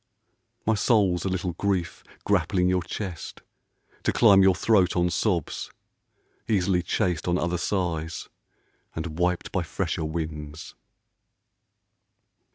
[0.65, 3.41] My soul's a little grief, grappling your chest,
[4.01, 5.69] To climb your throat on sobs;
[6.47, 8.27] easily chased On other sighs
[8.95, 10.73] and wiped by fresher winds.